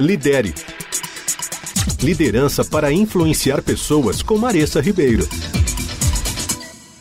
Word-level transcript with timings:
Lidere. 0.00 0.54
Liderança 2.02 2.64
para 2.64 2.90
influenciar 2.90 3.62
pessoas 3.62 4.22
com 4.22 4.38
Maressa 4.38 4.80
Ribeiro. 4.80 5.24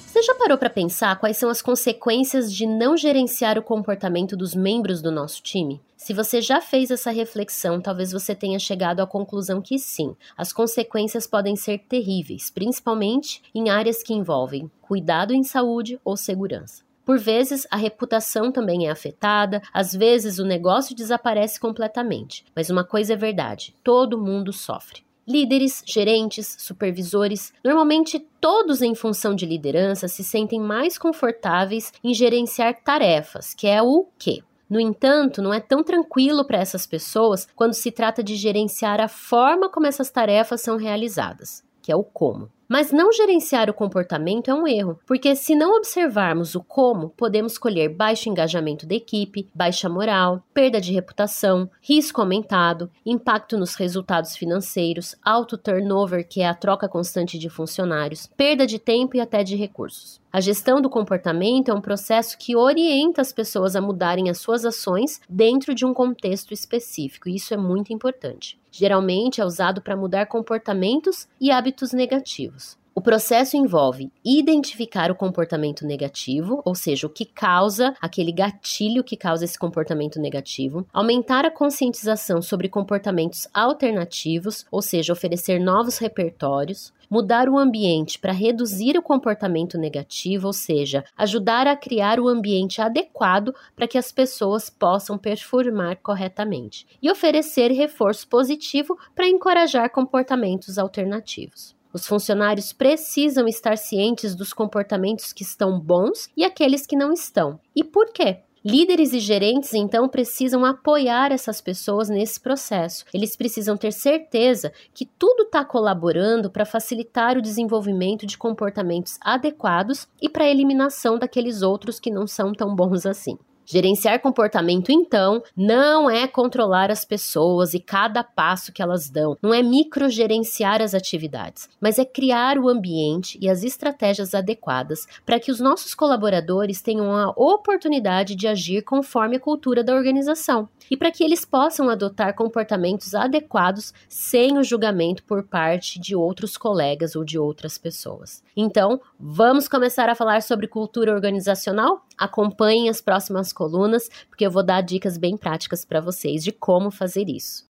Você 0.05 0.21
já 0.21 0.35
parou 0.35 0.57
para 0.57 0.69
pensar 0.69 1.17
quais 1.17 1.37
são 1.37 1.49
as 1.49 1.61
consequências 1.61 2.53
de 2.53 2.67
não 2.67 2.97
gerenciar 2.97 3.57
o 3.57 3.63
comportamento 3.63 4.35
dos 4.35 4.53
membros 4.53 5.01
do 5.01 5.09
nosso 5.09 5.41
time? 5.41 5.81
Se 5.95 6.13
você 6.13 6.41
já 6.41 6.59
fez 6.59 6.91
essa 6.91 7.11
reflexão, 7.11 7.79
talvez 7.79 8.11
você 8.11 8.35
tenha 8.35 8.59
chegado 8.59 8.99
à 8.99 9.07
conclusão 9.07 9.61
que 9.61 9.79
sim, 9.79 10.13
as 10.37 10.51
consequências 10.51 11.25
podem 11.25 11.55
ser 11.55 11.79
terríveis, 11.87 12.49
principalmente 12.49 13.41
em 13.55 13.69
áreas 13.69 14.03
que 14.03 14.13
envolvem 14.13 14.69
cuidado 14.81 15.33
em 15.33 15.43
saúde 15.43 15.97
ou 16.03 16.17
segurança. 16.17 16.83
Por 17.05 17.17
vezes, 17.17 17.67
a 17.71 17.77
reputação 17.77 18.51
também 18.51 18.87
é 18.87 18.91
afetada, 18.91 19.61
às 19.73 19.93
vezes, 19.93 20.39
o 20.39 20.45
negócio 20.45 20.95
desaparece 20.95 21.59
completamente. 21.59 22.45
Mas 22.55 22.69
uma 22.69 22.83
coisa 22.83 23.13
é 23.13 23.15
verdade: 23.15 23.75
todo 23.83 24.21
mundo 24.21 24.53
sofre. 24.53 25.03
Líderes, 25.27 25.83
gerentes, 25.85 26.55
supervisores, 26.59 27.53
normalmente 27.63 28.19
todos 28.39 28.81
em 28.81 28.95
função 28.95 29.35
de 29.35 29.45
liderança 29.45 30.07
se 30.07 30.23
sentem 30.23 30.59
mais 30.59 30.97
confortáveis 30.97 31.93
em 32.03 32.13
gerenciar 32.13 32.81
tarefas, 32.83 33.53
que 33.53 33.67
é 33.67 33.81
o 33.81 34.07
quê? 34.17 34.41
No 34.71 34.79
entanto, 34.79 35.41
não 35.41 35.53
é 35.53 35.59
tão 35.59 35.83
tranquilo 35.83 36.45
para 36.45 36.57
essas 36.57 36.87
pessoas 36.87 37.47
quando 37.55 37.73
se 37.73 37.91
trata 37.91 38.23
de 38.23 38.35
gerenciar 38.35 39.01
a 39.01 39.07
forma 39.07 39.69
como 39.69 39.85
essas 39.85 40.09
tarefas 40.09 40.61
são 40.61 40.77
realizadas, 40.77 41.61
que 41.81 41.91
é 41.91 41.95
o 41.95 42.03
como. 42.03 42.49
Mas 42.71 42.89
não 42.89 43.11
gerenciar 43.11 43.69
o 43.69 43.73
comportamento 43.73 44.49
é 44.49 44.53
um 44.53 44.65
erro, 44.65 44.97
porque 45.05 45.35
se 45.35 45.53
não 45.53 45.75
observarmos 45.75 46.55
o 46.55 46.63
como, 46.63 47.09
podemos 47.09 47.57
colher 47.57 47.89
baixo 47.89 48.29
engajamento 48.29 48.85
da 48.85 48.95
equipe, 48.95 49.45
baixa 49.53 49.89
moral, 49.89 50.41
perda 50.53 50.79
de 50.79 50.93
reputação, 50.93 51.69
risco 51.81 52.21
aumentado, 52.21 52.89
impacto 53.05 53.57
nos 53.57 53.75
resultados 53.75 54.37
financeiros, 54.37 55.17
alto 55.21 55.57
turnover, 55.57 56.25
que 56.25 56.39
é 56.39 56.47
a 56.47 56.53
troca 56.53 56.87
constante 56.87 57.37
de 57.37 57.49
funcionários, 57.49 58.25
perda 58.37 58.65
de 58.65 58.79
tempo 58.79 59.17
e 59.17 59.19
até 59.19 59.43
de 59.43 59.57
recursos. 59.57 60.21
A 60.31 60.39
gestão 60.39 60.79
do 60.81 60.89
comportamento 60.89 61.71
é 61.71 61.73
um 61.73 61.81
processo 61.81 62.37
que 62.37 62.55
orienta 62.55 63.19
as 63.19 63.33
pessoas 63.33 63.75
a 63.75 63.81
mudarem 63.81 64.29
as 64.29 64.37
suas 64.37 64.63
ações 64.63 65.19
dentro 65.29 65.75
de 65.75 65.85
um 65.85 65.93
contexto 65.93 66.53
específico, 66.53 67.27
e 67.27 67.35
isso 67.35 67.53
é 67.53 67.57
muito 67.57 67.91
importante. 67.91 68.57
Geralmente 68.71 69.41
é 69.41 69.45
usado 69.45 69.81
para 69.81 69.97
mudar 69.97 70.25
comportamentos 70.27 71.27
e 71.39 71.51
hábitos 71.51 71.91
negativos. 71.91 72.80
O 72.93 72.99
processo 72.99 73.55
envolve 73.55 74.11
identificar 74.23 75.09
o 75.09 75.15
comportamento 75.15 75.87
negativo, 75.87 76.61
ou 76.65 76.75
seja, 76.75 77.07
o 77.07 77.09
que 77.09 77.23
causa 77.23 77.95
aquele 78.01 78.33
gatilho 78.33 79.01
que 79.01 79.15
causa 79.15 79.45
esse 79.45 79.57
comportamento 79.57 80.19
negativo, 80.19 80.85
aumentar 80.91 81.45
a 81.45 81.51
conscientização 81.51 82.41
sobre 82.41 82.67
comportamentos 82.67 83.47
alternativos, 83.53 84.65
ou 84.69 84.81
seja, 84.81 85.13
oferecer 85.13 85.57
novos 85.57 85.99
repertórios, 85.99 86.91
mudar 87.09 87.47
o 87.47 87.57
ambiente 87.57 88.19
para 88.19 88.33
reduzir 88.33 88.97
o 88.97 89.01
comportamento 89.01 89.77
negativo, 89.77 90.47
ou 90.47 90.53
seja, 90.53 91.05
ajudar 91.17 91.67
a 91.67 91.77
criar 91.77 92.19
o 92.19 92.27
ambiente 92.27 92.81
adequado 92.81 93.55
para 93.73 93.87
que 93.87 93.97
as 93.97 94.11
pessoas 94.11 94.69
possam 94.69 95.17
performar 95.17 95.95
corretamente, 96.03 96.85
e 97.01 97.09
oferecer 97.09 97.71
reforço 97.71 98.27
positivo 98.27 98.97
para 99.15 99.29
encorajar 99.29 99.89
comportamentos 99.89 100.77
alternativos. 100.77 101.79
Os 101.93 102.07
funcionários 102.07 102.71
precisam 102.71 103.47
estar 103.47 103.77
cientes 103.77 104.35
dos 104.35 104.53
comportamentos 104.53 105.33
que 105.33 105.43
estão 105.43 105.79
bons 105.79 106.29
e 106.35 106.43
aqueles 106.43 106.85
que 106.85 106.95
não 106.95 107.11
estão. 107.11 107.59
E 107.75 107.83
por 107.83 108.11
quê? 108.13 108.39
Líderes 108.63 109.11
e 109.11 109.19
gerentes, 109.19 109.73
então, 109.73 110.07
precisam 110.07 110.63
apoiar 110.63 111.31
essas 111.31 111.59
pessoas 111.59 112.09
nesse 112.09 112.39
processo. 112.39 113.05
Eles 113.11 113.35
precisam 113.35 113.75
ter 113.75 113.91
certeza 113.91 114.71
que 114.93 115.03
tudo 115.17 115.43
está 115.43 115.65
colaborando 115.65 116.49
para 116.49 116.63
facilitar 116.63 117.37
o 117.37 117.41
desenvolvimento 117.41 118.27
de 118.27 118.37
comportamentos 118.37 119.17
adequados 119.19 120.07
e 120.21 120.29
para 120.29 120.43
a 120.43 120.49
eliminação 120.49 121.17
daqueles 121.17 121.63
outros 121.63 121.99
que 121.99 122.11
não 122.11 122.27
são 122.27 122.53
tão 122.53 122.75
bons 122.75 123.03
assim. 123.07 123.35
Gerenciar 123.65 124.19
comportamento, 124.19 124.91
então, 124.91 125.41
não 125.55 126.09
é 126.09 126.27
controlar 126.27 126.91
as 126.91 127.05
pessoas 127.05 127.73
e 127.73 127.79
cada 127.79 128.23
passo 128.23 128.71
que 128.71 128.81
elas 128.81 129.09
dão, 129.09 129.37
não 129.41 129.53
é 129.53 129.61
microgerenciar 129.61 130.81
as 130.81 130.93
atividades, 130.93 131.69
mas 131.79 131.99
é 131.99 132.05
criar 132.05 132.57
o 132.57 132.67
ambiente 132.67 133.37
e 133.41 133.49
as 133.49 133.63
estratégias 133.63 134.33
adequadas 134.33 135.07
para 135.25 135.39
que 135.39 135.51
os 135.51 135.59
nossos 135.59 135.93
colaboradores 135.93 136.81
tenham 136.81 137.15
a 137.15 137.29
oportunidade 137.29 138.35
de 138.35 138.47
agir 138.47 138.81
conforme 138.81 139.37
a 139.37 139.39
cultura 139.39 139.83
da 139.83 139.95
organização 139.95 140.67
e 140.89 140.97
para 140.97 141.11
que 141.11 141.23
eles 141.23 141.45
possam 141.45 141.89
adotar 141.89 142.35
comportamentos 142.35 143.15
adequados 143.15 143.93
sem 144.09 144.57
o 144.57 144.63
julgamento 144.63 145.23
por 145.23 145.43
parte 145.43 145.99
de 145.99 146.15
outros 146.15 146.57
colegas 146.57 147.15
ou 147.15 147.23
de 147.23 147.37
outras 147.39 147.77
pessoas. 147.77 148.43
Então, 148.55 148.99
vamos 149.19 149.67
começar 149.67 150.09
a 150.09 150.15
falar 150.15 150.41
sobre 150.41 150.67
cultura 150.67 151.13
organizacional? 151.13 152.05
Acompanhem 152.17 152.89
as 152.89 153.01
próximas 153.01 153.50
colunas, 153.53 154.09
porque 154.29 154.45
eu 154.45 154.51
vou 154.51 154.63
dar 154.63 154.81
dicas 154.81 155.17
bem 155.17 155.37
práticas 155.37 155.85
para 155.85 156.01
vocês 156.01 156.43
de 156.43 156.51
como 156.51 156.91
fazer 156.91 157.27
isso. 157.27 157.65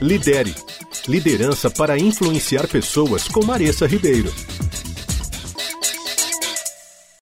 Lidere. 0.00 0.54
Liderança 1.08 1.70
para 1.70 1.98
influenciar 1.98 2.68
pessoas 2.68 3.28
com 3.28 3.44
Maressa 3.44 3.86
Ribeiro. 3.86 4.32